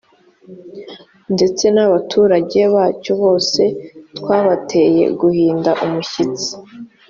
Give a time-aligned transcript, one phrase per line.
[1.33, 3.61] ndetse n’abaturage bacyo bose
[4.17, 6.51] twabateye guhinda umushyitsi.